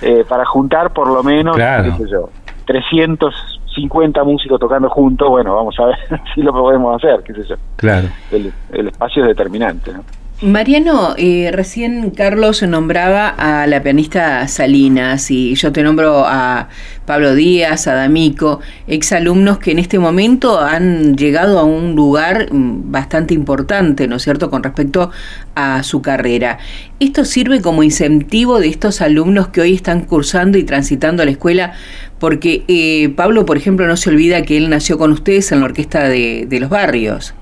eh, 0.02 0.26
para 0.28 0.44
juntar 0.44 0.92
por 0.92 1.06
lo 1.08 1.22
menos, 1.22 1.56
qué 1.56 1.92
sé 1.96 2.10
yo, 2.10 2.28
350 2.66 4.22
músicos 4.24 4.60
tocando 4.60 4.90
juntos, 4.90 5.26
bueno, 5.30 5.54
vamos 5.54 5.74
a 5.80 5.86
ver 5.86 5.96
si 6.34 6.42
lo 6.42 6.52
podemos 6.52 7.02
hacer, 7.02 7.22
qué 7.22 7.32
sé 7.32 7.44
yo. 7.44 7.56
Claro. 7.76 8.08
El, 8.30 8.52
el 8.72 8.88
espacio 8.88 9.22
es 9.22 9.28
determinante, 9.28 9.90
¿no? 9.90 10.04
Mariano, 10.42 11.14
eh, 11.16 11.50
recién 11.52 12.10
Carlos 12.10 12.60
nombraba 12.64 13.28
a 13.28 13.68
la 13.68 13.84
pianista 13.84 14.48
Salinas 14.48 15.30
y 15.30 15.54
yo 15.54 15.70
te 15.70 15.84
nombro 15.84 16.24
a 16.26 16.68
Pablo 17.06 17.36
Díaz, 17.36 17.86
a 17.86 17.94
D'Amico, 17.94 18.58
exalumnos 18.88 19.58
que 19.58 19.70
en 19.70 19.78
este 19.78 20.00
momento 20.00 20.58
han 20.58 21.16
llegado 21.16 21.60
a 21.60 21.64
un 21.64 21.94
lugar 21.94 22.52
mm, 22.52 22.90
bastante 22.90 23.32
importante, 23.32 24.08
¿no 24.08 24.16
es 24.16 24.22
cierto?, 24.22 24.50
con 24.50 24.64
respecto 24.64 25.12
a 25.54 25.84
su 25.84 26.02
carrera. 26.02 26.58
¿Esto 26.98 27.24
sirve 27.24 27.60
como 27.60 27.84
incentivo 27.84 28.58
de 28.58 28.68
estos 28.68 29.02
alumnos 29.02 29.48
que 29.48 29.60
hoy 29.60 29.72
están 29.72 30.00
cursando 30.00 30.58
y 30.58 30.64
transitando 30.64 31.24
la 31.24 31.30
escuela? 31.30 31.74
Porque 32.18 32.64
eh, 32.66 33.08
Pablo, 33.10 33.46
por 33.46 33.56
ejemplo, 33.56 33.86
no 33.86 33.96
se 33.96 34.10
olvida 34.10 34.42
que 34.42 34.56
él 34.56 34.68
nació 34.68 34.98
con 34.98 35.12
ustedes 35.12 35.52
en 35.52 35.60
la 35.60 35.66
orquesta 35.66 36.08
de 36.08 36.58
los 36.60 36.70
barrios. 36.70 37.34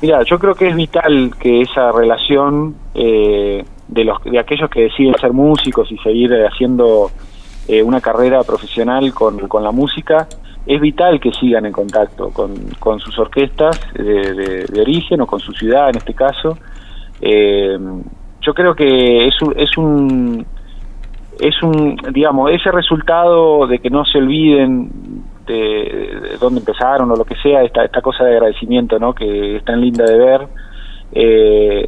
Mira, 0.00 0.22
yo 0.22 0.38
creo 0.38 0.54
que 0.54 0.68
es 0.68 0.76
vital 0.76 1.34
que 1.40 1.62
esa 1.62 1.90
relación 1.90 2.76
eh, 2.94 3.64
de 3.88 4.04
los 4.04 4.22
de 4.22 4.38
aquellos 4.38 4.70
que 4.70 4.82
deciden 4.82 5.14
ser 5.14 5.32
músicos 5.32 5.90
y 5.90 5.98
seguir 5.98 6.32
haciendo 6.44 7.10
eh, 7.66 7.82
una 7.82 8.00
carrera 8.00 8.42
profesional 8.44 9.12
con, 9.12 9.48
con, 9.48 9.64
la 9.64 9.72
música, 9.72 10.28
es 10.66 10.80
vital 10.80 11.18
que 11.18 11.32
sigan 11.32 11.66
en 11.66 11.72
contacto 11.72 12.30
con, 12.30 12.54
con 12.78 13.00
sus 13.00 13.18
orquestas 13.18 13.80
de, 13.94 14.66
de, 14.70 14.80
origen 14.80 15.20
o 15.20 15.26
con 15.26 15.40
su 15.40 15.52
ciudad 15.52 15.88
en 15.90 15.96
este 15.96 16.14
caso. 16.14 16.56
Eh, 17.20 17.76
yo 18.40 18.54
creo 18.54 18.74
que 18.76 19.26
es 19.26 19.42
un, 19.42 19.54
es 19.58 19.76
un 19.76 20.46
es 21.40 21.62
un 21.62 21.96
digamos 22.12 22.50
ese 22.52 22.70
resultado 22.70 23.66
de 23.66 23.78
que 23.78 23.90
no 23.90 24.04
se 24.04 24.18
olviden 24.18 24.90
de, 25.52 26.36
dónde 26.40 26.60
empezaron 26.60 27.10
o 27.10 27.16
lo 27.16 27.24
que 27.24 27.36
sea, 27.36 27.62
esta, 27.62 27.84
esta 27.84 28.00
cosa 28.00 28.24
de 28.24 28.32
agradecimiento, 28.32 28.98
¿no? 28.98 29.14
Que 29.14 29.56
es 29.56 29.64
tan 29.64 29.80
linda 29.80 30.04
de 30.04 30.18
ver. 30.18 30.48
Eh, 31.12 31.86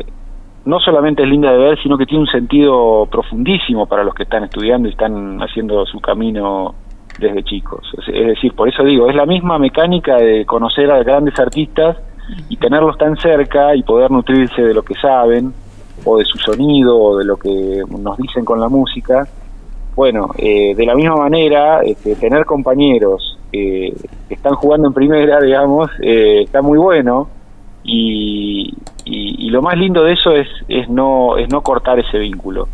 no 0.64 0.78
solamente 0.78 1.22
es 1.22 1.28
linda 1.28 1.52
de 1.52 1.58
ver, 1.58 1.82
sino 1.82 1.96
que 1.96 2.06
tiene 2.06 2.22
un 2.22 2.30
sentido 2.30 3.06
profundísimo 3.10 3.86
para 3.86 4.04
los 4.04 4.14
que 4.14 4.24
están 4.24 4.44
estudiando 4.44 4.88
y 4.88 4.92
están 4.92 5.38
haciendo 5.40 5.86
su 5.86 6.00
camino 6.00 6.74
desde 7.18 7.42
chicos. 7.42 7.80
Es, 8.06 8.26
decir, 8.26 8.54
por 8.54 8.68
eso 8.68 8.84
digo, 8.84 9.08
es 9.08 9.16
la 9.16 9.26
misma 9.26 9.58
mecánica 9.58 10.16
de 10.16 10.44
conocer 10.44 10.90
a 10.90 11.02
grandes 11.02 11.38
artistas 11.38 11.96
y 12.48 12.56
tenerlos 12.56 12.96
tan 12.98 13.16
cerca 13.16 13.74
y 13.74 13.82
poder 13.82 14.10
nutrirse 14.10 14.62
de 14.62 14.74
lo 14.74 14.82
que 14.82 14.94
saben 14.94 15.52
o 16.04 16.18
de 16.18 16.24
su 16.24 16.38
sonido 16.38 16.98
o 16.98 17.18
de 17.18 17.24
lo 17.24 17.36
que 17.36 17.82
nos 17.98 18.16
dicen 18.18 18.44
con 18.44 18.60
la 18.60 18.68
música. 18.68 19.26
Bueno, 19.96 20.30
eh, 20.38 20.74
de 20.74 20.86
la 20.86 20.94
misma 20.94 21.16
manera, 21.16 21.80
este, 21.82 22.14
tener 22.16 22.44
compañeros 22.44 23.38
que 23.50 23.92
están 24.28 24.54
jugando 24.54 24.88
en 24.88 24.94
primera, 24.94 25.40
digamos, 25.40 25.90
eh, 26.00 26.42
está 26.44 26.62
muy 26.62 26.78
bueno 26.78 27.28
y, 27.82 28.72
y, 29.04 29.50
lo 29.50 29.62
más 29.62 29.76
lindo 29.76 30.04
de 30.04 30.12
eso 30.12 30.30
es, 30.32 30.48
es, 30.68 30.88
no, 30.88 31.36
es 31.36 31.48
no 31.50 31.60
cortar 31.62 31.98
ese 31.98 32.18
vínculo. 32.18 32.68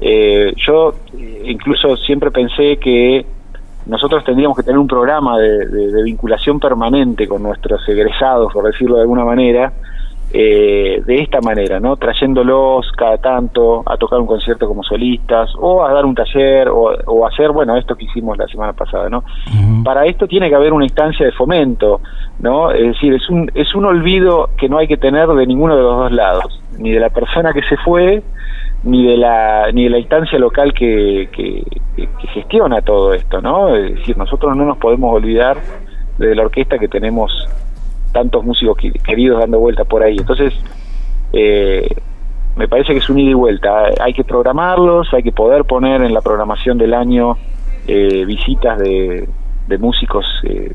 Eh, 0.00 0.52
yo 0.56 0.94
eh, 1.18 1.42
incluso 1.46 1.96
siempre 1.96 2.30
pensé 2.30 2.76
que 2.78 3.26
nosotros 3.86 4.24
tendríamos 4.24 4.56
que 4.56 4.62
tener 4.62 4.78
un 4.78 4.86
programa 4.86 5.38
de 5.38 6.02
vinculación 6.04 6.60
permanente 6.60 7.26
con 7.26 7.42
nuestros 7.42 7.86
egresados, 7.88 8.52
por 8.52 8.64
decirlo 8.64 8.96
de 8.96 9.02
alguna 9.02 9.24
manera, 9.24 9.72
eh, 10.32 11.02
de 11.04 11.16
esta 11.16 11.40
manera, 11.40 11.80
¿no? 11.80 11.96
Trayéndolos 11.96 12.86
cada 12.96 13.18
tanto 13.18 13.82
a 13.84 13.96
tocar 13.96 14.20
un 14.20 14.26
concierto 14.26 14.68
como 14.68 14.84
solistas 14.84 15.50
o 15.58 15.84
a 15.84 15.92
dar 15.92 16.04
un 16.04 16.14
taller 16.14 16.68
o, 16.68 17.26
hacer, 17.26 17.50
bueno, 17.50 17.76
esto 17.76 17.96
que 17.96 18.04
hicimos 18.04 18.38
la 18.38 18.46
semana 18.46 18.72
pasada, 18.72 19.08
¿no? 19.08 19.24
Para 19.84 20.06
esto 20.06 20.28
tiene 20.28 20.48
que 20.48 20.54
haber 20.54 20.72
una 20.72 20.84
instancia 20.84 21.26
de 21.26 21.32
fomento, 21.32 22.00
¿no? 22.38 22.70
Es 22.70 22.94
decir, 22.94 23.14
es 23.14 23.28
un, 23.28 23.50
es 23.54 23.74
un 23.74 23.84
olvido 23.84 24.50
que 24.56 24.68
no 24.68 24.78
hay 24.78 24.86
que 24.86 24.96
tener 24.96 25.26
de 25.26 25.46
ninguno 25.46 25.74
de 25.76 25.82
los 25.82 25.96
dos 25.96 26.12
lados, 26.12 26.62
ni 26.78 26.92
de 26.92 27.00
la 27.00 27.10
persona 27.10 27.52
que 27.52 27.62
se 27.62 27.76
fue, 27.78 28.22
ni 28.84 29.06
de 29.08 29.16
la, 29.16 29.72
ni 29.72 29.84
de 29.84 29.90
la 29.90 29.98
instancia 29.98 30.38
local 30.38 30.72
que, 30.72 31.28
que, 31.32 31.64
que 31.96 32.26
gestiona 32.28 32.82
todo 32.82 33.14
esto, 33.14 33.40
¿no? 33.40 33.74
Es 33.74 33.96
decir, 33.96 34.16
nosotros 34.16 34.56
no 34.56 34.64
nos 34.64 34.78
podemos 34.78 35.12
olvidar 35.12 35.56
de 36.18 36.34
la 36.36 36.42
orquesta 36.42 36.78
que 36.78 36.86
tenemos 36.86 37.32
tantos 38.12 38.44
músicos 38.44 38.76
queridos 39.04 39.40
dando 39.40 39.58
vueltas 39.58 39.86
por 39.86 40.02
ahí. 40.02 40.16
Entonces, 40.18 40.52
eh, 41.32 41.88
me 42.56 42.68
parece 42.68 42.92
que 42.92 42.98
es 42.98 43.08
un 43.08 43.18
ida 43.18 43.30
y 43.30 43.34
vuelta. 43.34 43.84
Hay 44.00 44.12
que 44.12 44.24
programarlos, 44.24 45.12
hay 45.12 45.22
que 45.22 45.32
poder 45.32 45.64
poner 45.64 46.02
en 46.02 46.12
la 46.12 46.20
programación 46.20 46.78
del 46.78 46.94
año 46.94 47.36
eh, 47.86 48.24
visitas 48.24 48.78
de, 48.78 49.28
músicos 49.78 50.26
eh, 50.44 50.72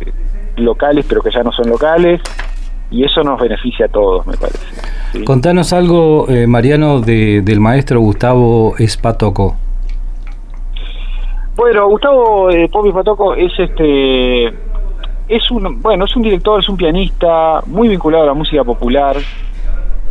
locales, 0.58 1.06
pero 1.08 1.22
que 1.22 1.30
ya 1.30 1.44
no 1.44 1.52
son 1.52 1.70
locales, 1.70 2.22
y 2.90 3.04
eso 3.04 3.24
nos 3.24 3.40
beneficia 3.42 3.88
a 3.88 3.90
todos, 3.90 4.26
me 4.26 4.38
parece. 4.38 5.26
Contanos 5.26 5.74
algo, 5.74 6.28
Mariano, 6.48 7.02
de, 7.02 7.42
del 7.42 7.60
maestro 7.60 8.00
Gustavo 8.00 8.76
Espatoco. 8.78 9.58
Bueno, 11.56 11.88
Gustavo 11.88 12.50
eh, 12.50 12.68
Popi 12.70 12.90
Espatoco 12.90 13.34
es 13.34 13.52
este 13.58 14.54
es 15.28 15.50
un 15.52 15.82
bueno 15.82 16.06
es 16.06 16.16
un 16.16 16.24
director 16.24 16.60
es 16.60 16.70
un 16.70 16.78
pianista 16.78 17.62
muy 17.66 17.88
vinculado 17.88 18.24
a 18.24 18.28
la 18.28 18.34
música 18.34 18.64
popular 18.64 19.18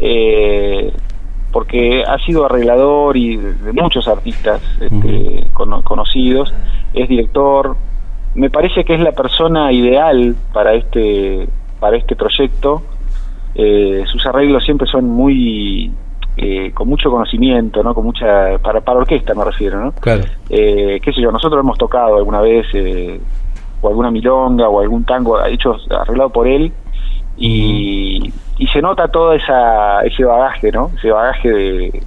eh, 0.00 0.92
porque 1.52 2.02
ha 2.02 2.18
sido 2.18 2.44
arreglador 2.44 3.16
y 3.16 3.36
de, 3.36 3.72
muchos 3.72 4.08
artistas 4.08 4.60
este, 4.80 5.50
conocidos 5.52 6.52
es 6.92 7.08
director 7.08 7.76
me 8.34 8.50
parece 8.50 8.84
que 8.84 8.94
es 8.94 9.00
la 9.00 9.12
persona 9.12 9.70
ideal 9.72 10.34
para 10.52 10.74
este 10.74 11.46
para 11.78 11.96
este 11.96 12.16
proyecto 12.16 12.82
eh, 13.54 14.02
sus 14.10 14.26
arreglos 14.26 14.64
siempre 14.64 14.88
son 14.88 15.08
muy 15.08 15.92
eh, 16.36 16.72
con 16.74 16.88
mucho 16.88 17.12
conocimiento, 17.12 17.84
¿no? 17.84 17.94
Con 17.94 18.06
mucha 18.06 18.58
para 18.58 18.80
para 18.80 18.98
orquesta 18.98 19.34
me 19.34 19.44
refiero, 19.44 19.78
¿no? 19.78 19.92
Claro. 19.92 20.24
qué 20.48 21.00
sé 21.14 21.20
yo, 21.20 21.30
nosotros 21.30 21.60
hemos 21.60 21.78
tocado 21.78 22.16
alguna 22.16 22.40
vez 22.40 22.66
o 23.84 23.88
alguna 23.88 24.10
milonga 24.10 24.68
o 24.68 24.80
algún 24.80 25.04
tango 25.04 25.44
hecho 25.44 25.76
arreglado 25.90 26.30
por 26.30 26.48
él 26.48 26.72
y, 27.36 28.32
y 28.58 28.66
se 28.68 28.80
nota 28.80 29.08
todo 29.08 29.32
esa 29.34 30.02
ese 30.02 30.24
bagaje 30.24 30.70
no 30.72 30.90
ese 30.96 31.10
bagaje 31.10 31.50
de, 31.50 32.02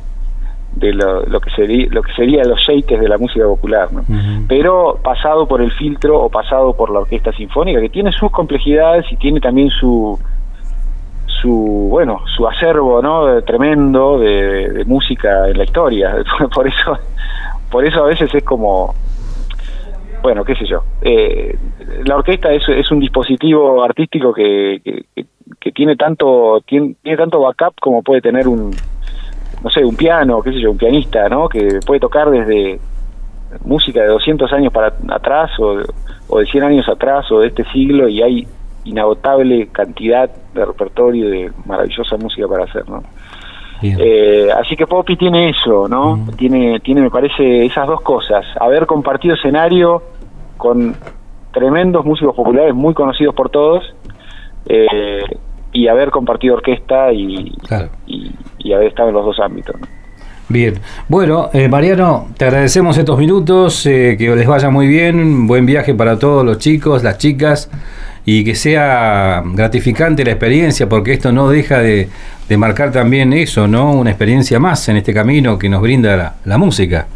de 0.75 0.93
lo, 0.93 1.25
lo, 1.25 1.39
que 1.39 1.49
sería 1.51 1.87
lo 1.91 2.01
que 2.01 2.13
sería 2.13 2.43
los 2.43 2.59
shakes 2.59 2.99
de 2.99 3.07
la 3.07 3.17
música 3.17 3.45
popular 3.45 3.91
¿no? 3.91 4.03
pero 4.47 4.99
pasado 5.03 5.47
por 5.47 5.61
el 5.61 5.71
filtro 5.71 6.19
o 6.19 6.29
pasado 6.29 6.73
por 6.73 6.89
la 6.89 6.99
orquesta 6.99 7.31
sinfónica 7.33 7.79
que 7.81 7.89
tiene 7.89 8.11
sus 8.11 8.31
complejidades 8.31 9.05
y 9.11 9.17
tiene 9.17 9.39
también 9.39 9.69
su 9.69 10.19
su 11.41 11.87
bueno 11.91 12.21
su 12.35 12.47
acervo 12.47 13.01
no 13.01 13.41
tremendo 13.43 14.17
de, 14.17 14.69
de 14.69 14.85
música 14.85 15.47
en 15.47 15.57
la 15.57 15.63
historia. 15.63 16.15
Por 16.53 16.67
eso 16.67 16.97
por 17.69 17.85
eso 17.85 18.03
a 18.03 18.07
veces 18.07 18.33
es 18.33 18.43
como 18.43 18.95
bueno, 20.27 20.43
qué 20.43 20.55
sé 20.55 20.65
yo. 20.65 20.83
Eh, 21.01 21.57
la 22.05 22.17
orquesta 22.17 22.51
es, 22.51 22.61
es, 22.67 22.91
un 22.91 22.99
dispositivo 22.99 23.81
artístico 23.81 24.33
que, 24.33 24.81
que, 24.83 25.71
tiene 25.71 25.95
tanto 25.95 26.59
tiene, 26.65 26.97
tanto 27.15 27.39
backup 27.39 27.79
como 27.79 28.03
puede 28.03 28.19
tener 28.19 28.45
un 28.45 28.75
no 29.63 29.69
sé, 29.69 29.85
un 29.85 29.95
piano, 29.95 30.41
qué 30.41 30.51
sé 30.51 30.59
yo, 30.59 30.71
un 30.71 30.77
pianista, 30.77 31.29
¿no? 31.29 31.47
Que 31.47 31.79
puede 31.85 32.01
tocar 32.01 32.29
desde 32.29 32.77
música 33.63 34.01
de 34.01 34.07
200 34.07 34.51
años 34.51 34.73
para 34.73 34.93
atrás 35.11 35.49
o, 35.59 35.77
o 36.27 36.39
de 36.39 36.45
100 36.45 36.63
años 36.65 36.89
atrás 36.89 37.31
o 37.31 37.39
de 37.39 37.47
este 37.47 37.63
siglo 37.71 38.09
y 38.09 38.21
hay 38.21 38.47
inagotable 38.83 39.67
cantidad 39.67 40.29
de 40.53 40.65
repertorio 40.65 41.29
de 41.29 41.51
maravillosa 41.65 42.17
música 42.17 42.49
para 42.49 42.65
hacer, 42.65 42.83
¿no? 42.89 43.01
Eh, 43.81 44.49
así 44.51 44.75
que 44.75 44.87
Poppy 44.87 45.15
tiene 45.15 45.49
eso, 45.49 45.87
¿no? 45.87 46.27
Tiene, 46.35 46.79
tiene, 46.79 47.01
me 47.01 47.09
parece, 47.11 47.65
esas 47.65 47.87
dos 47.87 48.01
cosas. 48.01 48.45
Haber 48.59 48.85
compartido 48.85 49.35
escenario 49.35 50.01
con 50.57 50.95
tremendos 51.53 52.05
músicos 52.05 52.35
populares 52.35 52.73
muy 52.75 52.93
conocidos 52.93 53.33
por 53.33 53.49
todos 53.49 53.83
eh, 54.67 55.21
y 55.71 55.87
haber 55.87 56.11
compartido 56.11 56.55
orquesta 56.55 57.11
y, 57.13 57.53
y, 58.07 58.73
haber 58.73 58.87
estado 58.87 59.09
en 59.09 59.15
los 59.15 59.25
dos 59.25 59.39
ámbitos. 59.39 59.75
Bien, 60.49 60.75
bueno, 61.09 61.49
eh, 61.53 61.67
Mariano, 61.67 62.27
te 62.37 62.45
agradecemos 62.45 62.97
estos 62.97 63.19
minutos, 63.19 63.85
eh, 63.85 64.15
que 64.17 64.33
les 64.33 64.47
vaya 64.47 64.69
muy 64.69 64.87
bien, 64.87 65.45
buen 65.45 65.65
viaje 65.65 65.93
para 65.93 66.17
todos 66.17 66.45
los 66.45 66.57
chicos, 66.57 67.03
las 67.03 67.17
chicas, 67.17 67.69
y 68.23 68.43
que 68.43 68.55
sea 68.55 69.43
gratificante 69.45 70.23
la 70.23 70.31
experiencia, 70.31 70.87
porque 70.87 71.13
esto 71.13 71.31
no 71.31 71.49
deja 71.49 71.79
de, 71.79 72.09
marcar 72.57 72.91
también 72.91 73.33
eso, 73.33 73.67
¿no? 73.67 73.91
Una 73.91 74.09
experiencia 74.09 74.57
más 74.57 74.87
en 74.87 74.97
este 74.97 75.13
camino 75.13 75.57
que 75.57 75.67
nos 75.67 75.81
brinda 75.81 76.35
la, 76.43 76.57
música. 76.57 77.07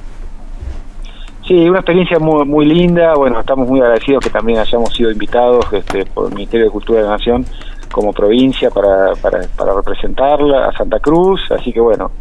Sí, 1.45 1.69
una 1.69 1.79
experiencia 1.79 2.19
muy, 2.19 2.45
muy 2.45 2.65
linda, 2.65 3.15
bueno, 3.15 3.39
estamos 3.39 3.67
muy 3.67 3.81
agradecidos 3.81 4.23
que 4.23 4.29
también 4.29 4.59
hayamos 4.59 4.93
sido 4.93 5.11
invitados 5.11 5.65
este, 5.73 6.05
por 6.05 6.27
el 6.27 6.35
Ministerio 6.35 6.67
de 6.67 6.71
Cultura 6.71 6.99
de 6.99 7.05
la 7.05 7.11
Nación 7.13 7.45
como 7.91 8.13
provincia 8.13 8.69
para, 8.69 9.13
para, 9.21 9.39
para 9.57 9.73
representarla 9.73 10.67
a 10.67 10.71
Santa 10.73 10.99
Cruz, 10.99 11.41
así 11.51 11.73
que 11.73 11.81
bueno, 11.81 12.11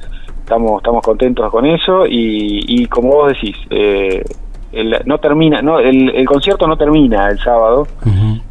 estamos 0.50 0.78
estamos 0.78 1.02
contentos 1.02 1.50
con 1.50 1.64
eso. 1.66 2.06
Y, 2.06 2.64
y 2.66 2.86
como 2.86 3.10
vos 3.10 3.32
decís 3.32 3.56
eh, 3.70 4.24
no 5.04 5.18
termina 5.18 5.62
no 5.62 5.80
el, 5.80 6.24
concierto 6.26 6.66
no 6.68 6.76
termina 6.76 7.28
el 7.28 7.40
sábado 7.40 7.88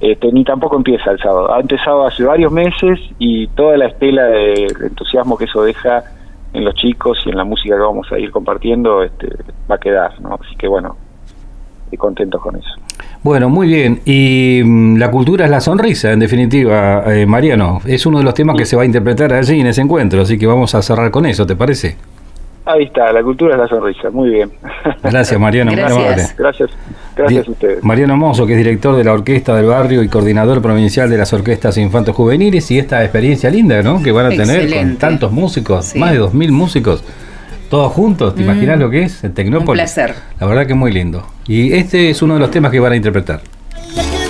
este, 0.01 0.31
ni 0.33 0.43
tampoco 0.43 0.75
empieza 0.75 1.11
el 1.11 1.19
sábado. 1.19 1.53
Ha 1.53 1.59
empezado 1.59 2.05
hace 2.05 2.23
varios 2.23 2.51
meses 2.51 2.99
y 3.19 3.47
toda 3.47 3.77
la 3.77 3.87
estela 3.87 4.23
de, 4.23 4.67
entusiasmo 4.81 5.37
que 5.37 5.45
eso 5.45 5.63
deja 5.63 6.03
en 6.53 6.65
los 6.65 6.73
chicos 6.75 7.19
y 7.25 7.29
en 7.29 7.37
la 7.37 7.43
música 7.43 7.75
que 7.75 7.81
vamos 7.81 8.11
a 8.11 8.19
ir 8.19 8.31
compartiendo 8.31 9.03
este, 9.03 9.29
va 9.69 9.75
a 9.75 9.79
quedar 9.79 10.19
no 10.21 10.37
así 10.41 10.55
que 10.55 10.67
bueno 10.67 10.95
estoy 11.85 11.97
contentos 11.97 12.41
con 12.41 12.55
eso 12.55 12.75
bueno, 13.21 13.49
muy 13.49 13.67
bien. 13.67 13.99
Y 14.05 14.61
mm, 14.63 14.97
la 14.97 15.11
cultura 15.11 15.43
es 15.43 15.51
la 15.51 15.59
sonrisa, 15.59 16.13
en 16.13 16.19
definitiva, 16.19 17.03
eh, 17.13 17.25
Mariano. 17.25 17.81
Es 17.85 18.05
uno 18.05 18.19
de 18.19 18.23
los 18.23 18.33
temas 18.33 18.55
que 18.55 18.65
se 18.65 18.77
va 18.77 18.83
a 18.83 18.85
interpretar 18.85 19.33
allí 19.33 19.59
en 19.59 19.67
ese 19.67 19.81
encuentro, 19.81 20.21
así 20.21 20.37
que 20.37 20.47
vamos 20.47 20.73
a 20.73 20.81
cerrar 20.81 21.11
con 21.11 21.25
eso, 21.25 21.45
¿te 21.45 21.55
parece? 21.55 21.97
Ahí 22.71 22.83
está, 22.83 23.11
la 23.11 23.23
cultura 23.23 23.55
es 23.55 23.61
la 23.61 23.67
sonrisa, 23.67 24.11
muy 24.11 24.29
bien. 24.29 24.51
Gracias, 25.03 25.39
Mariano. 25.39 25.71
Gracias. 25.71 26.35
Gracias, 26.37 26.69
gracias 27.15 27.47
a 27.47 27.51
ustedes. 27.51 27.83
Mariano 27.83 28.15
Mozo, 28.15 28.45
que 28.45 28.53
es 28.53 28.59
director 28.59 28.95
de 28.95 29.03
la 29.03 29.13
Orquesta 29.13 29.55
del 29.55 29.65
Barrio 29.65 30.03
y 30.03 30.07
coordinador 30.07 30.61
provincial 30.61 31.09
de 31.09 31.17
las 31.17 31.33
Orquestas 31.33 31.79
Infantos 31.79 32.15
Juveniles, 32.15 32.69
y 32.69 32.77
esta 32.77 33.03
experiencia 33.03 33.49
linda, 33.49 33.81
¿no? 33.81 34.03
Que 34.03 34.11
van 34.11 34.27
a 34.27 34.29
tener 34.29 34.71
con 34.71 34.97
tantos 34.97 35.31
músicos, 35.31 35.95
más 35.95 36.11
de 36.11 36.21
2.000 36.21 36.51
músicos 36.51 37.03
todos 37.69 37.93
juntos, 37.93 38.33
¿te 38.33 38.41
imaginas 38.41 38.77
mm. 38.77 38.79
lo 38.79 38.89
que 38.89 39.03
es? 39.03 39.23
El 39.23 39.33
Tecnópolis. 39.33 39.69
Un 39.69 39.75
placer. 39.75 40.15
La 40.39 40.47
verdad 40.47 40.65
que 40.65 40.73
es 40.73 40.79
muy 40.79 40.91
lindo. 40.91 41.27
Y 41.47 41.73
este 41.73 42.09
es 42.09 42.19
uno 42.23 42.33
de 42.33 42.39
los 42.39 42.49
temas 42.49 42.71
que 42.71 42.79
van 42.79 42.93
a 42.93 42.95
interpretar. 42.95 43.41
La 43.95 44.03
cultura 44.03 44.29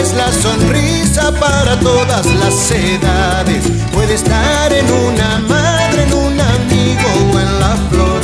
es 0.00 0.14
la 0.14 0.32
sonrisa 0.32 1.30
para 1.38 1.78
todas 1.80 2.24
las 2.26 2.70
edades. 2.70 3.64
Puede 3.92 4.14
estar 4.14 4.72
en 4.72 4.90
una 4.90 5.38
madre, 5.48 6.04
en 6.04 6.14
un 6.14 6.40
amigo 6.40 7.08
o 7.32 7.40
en 7.40 7.60
la 7.60 7.76
flor 7.90 8.22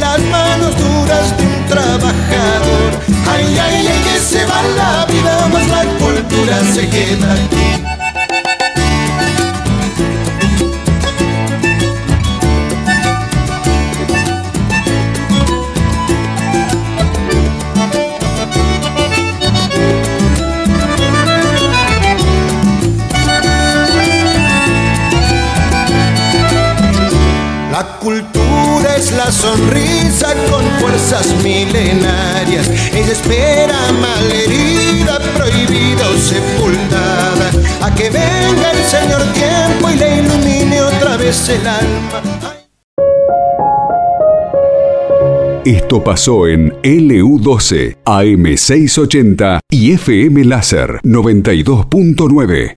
las 0.00 0.20
manos 0.30 0.76
duras 0.76 1.36
de 1.36 1.46
un 1.46 1.66
trabajador. 1.66 2.90
Ay, 3.30 3.58
ay, 3.58 3.86
ay, 3.86 4.02
que 4.04 4.18
se 4.18 4.44
va 4.44 4.62
la 4.76 5.06
vida, 5.06 5.48
más 5.52 5.68
la 5.68 5.84
cultura 5.98 6.60
se 6.74 6.88
queda 6.88 7.32
aquí. 7.32 7.91
Sonrisa 29.32 30.34
con 30.50 30.64
fuerzas 30.80 31.34
milenarias. 31.42 32.68
Ella 32.92 33.12
espera 33.12 33.78
malherida, 34.00 35.18
prohibida 35.34 36.08
o 36.08 36.18
sepultada. 36.18 37.50
A 37.80 37.94
que 37.94 38.10
venga 38.10 38.70
el 38.72 38.84
Señor 38.84 39.22
tiempo 39.32 39.90
y 39.90 39.96
le 39.96 40.18
ilumine 40.20 40.82
otra 40.82 41.16
vez 41.16 41.48
el 41.48 41.66
alma. 41.66 42.52
Esto 45.64 46.02
pasó 46.02 46.48
en 46.48 46.72
LU12, 46.82 47.98
AM680 48.04 49.60
y 49.70 49.92
FM 49.92 50.44
Láser 50.44 50.98
92.9. 51.04 52.70